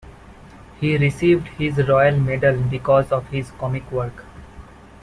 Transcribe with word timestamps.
He 0.79 0.97
received 0.97 1.47
this 1.59 1.77
royal 1.87 2.17
medal 2.19 2.59
because 2.71 3.11
of 3.11 3.27
his 3.27 3.51
comic 3.51 3.91
work. 3.91 4.25